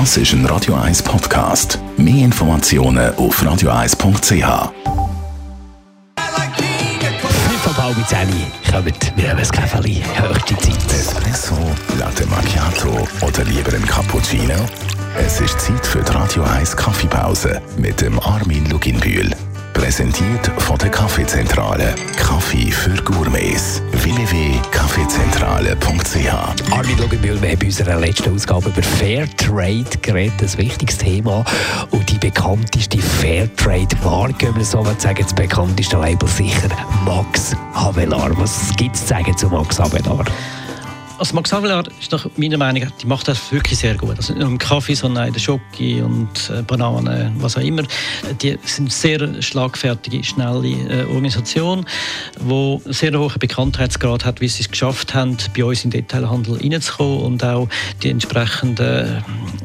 [0.00, 1.78] Das ist ein Radio 1 Podcast.
[1.96, 4.72] Mehr Informationen auf radio1.ch.
[7.46, 8.28] Fünf ab halb zehn
[8.72, 10.92] kommt, wir haben ein Käferli, höchste Zeit.
[10.92, 11.56] Espresso,
[11.96, 14.56] Latte Macchiato oder lieber ein Cappuccino?
[15.16, 19.30] Es ist Zeit für die Radio 1 Kaffeepause mit dem Armin Luginbühl.
[19.74, 21.94] Präsentiert von der Kaffeezentrale.
[22.16, 23.80] Kaffee für Gourmets.
[25.74, 31.44] www.kaffeezentrale.ch Armin Lugenbühl, wir haben in unserer letzten Ausgabe über Fairtrade geredet, ein wichtiges Thema.
[31.90, 36.68] Und die bekannteste Fairtrade-Marke, wenn so sagen, das bekannteste Label sicher
[37.04, 38.36] Max Havelaar.
[38.38, 40.24] Was gibt es zu sagen zu Max Havelaar?
[41.16, 44.16] Also Max Havelaar ist nach meiner Meinung, die macht das wirklich sehr gut.
[44.16, 47.62] Also nicht nur im Kaffee, sondern auch in der Schoki und äh, Bananen, was auch
[47.62, 47.82] immer.
[48.42, 51.86] Die sind sehr schlagfertige, schnelle äh, Organisation,
[52.40, 56.56] die sehr hohen Bekanntheitsgrad hat, wie sie es geschafft haben, bei uns in den Detailhandel
[56.56, 57.68] reinzukommen und auch
[58.02, 59.22] die entsprechende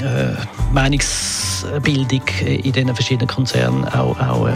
[0.00, 4.52] äh, Meinungsbildung in den verschiedenen Konzernen auch, auch äh,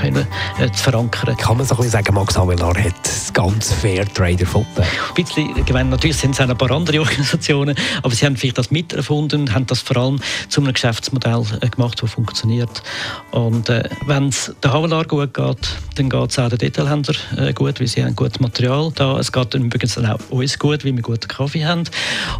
[0.00, 0.26] können,
[0.58, 1.36] äh, zu verankern.
[1.36, 4.82] Kann man so ein bisschen sagen, Max Havelaar hat das ganze Fairtrade erfunden?
[4.82, 5.88] Ein bisschen gemein.
[5.88, 9.54] Natürlich sind es auch ein paar andere Organisationen, aber sie haben vielleicht das miterfunden und
[9.54, 12.82] haben das vor allem zu einem Geschäftsmodell äh, gemacht, das funktioniert.
[13.30, 17.52] Und äh, wenn es der Havelaar gut geht, dann geht es auch den Detailhändler äh,
[17.52, 19.18] gut, weil sie haben gutes Material da.
[19.18, 21.84] Es geht übrigens dann auch uns gut, weil wir guten Kaffee haben.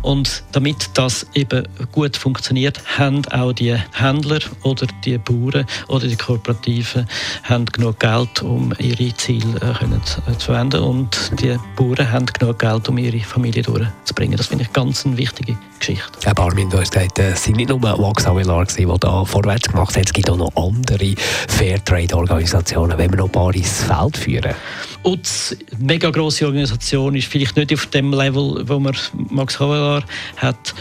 [0.03, 6.17] Und damit das eben gut funktioniert, haben auch die Händler oder die Bauern oder die
[6.17, 7.07] Kooperativen
[7.45, 12.27] haben genug Geld, um ihre Ziele äh, zu, äh, zu verwenden und die Bauern haben
[12.27, 14.37] genug Geld, um ihre Familie durchzubringen.
[14.37, 16.11] Das finde ich ganz eine wichtige Geschichte.
[16.25, 19.95] Herr Barmin, du hast gesagt, es sind nicht nur Max Havelaar, die da vorwärts gemacht
[19.97, 21.15] haben, es gibt auch noch andere
[21.49, 24.55] Fairtrade-Organisationen, wenn wir noch ein paar ins Feld führen.
[25.03, 28.95] UTS, eine mega grosse Organisation, ist vielleicht nicht auf dem Level, wo man
[29.31, 30.05] Max Havelaar
[30.37, 30.75] hat.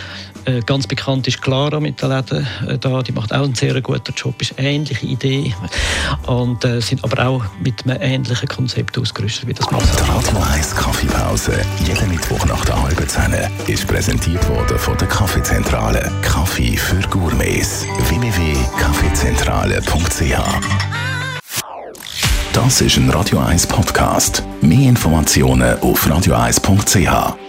[0.49, 3.03] Äh, ganz bekannt ist Clara mit den Läden äh, da.
[3.03, 5.53] Die macht auch einen sehr guten Job, ist eine ähnliche Idee
[6.25, 10.39] und äh, sind aber auch mit einem ähnlichen Konzept ausgerüstet wie das Max Die Radio
[10.53, 13.35] 1 Kaffeepause, jeden Mittwoch nach der halben Zehn,
[13.67, 16.11] ist präsentiert worden von der Kaffeezentrale.
[16.23, 17.85] Kaffee für Gourmets.
[18.07, 20.39] www.kaffeezentrale.ch
[22.53, 24.41] Das ist ein Radio 1 Podcast.
[24.61, 27.48] Mehr Informationen auf radio1.ch.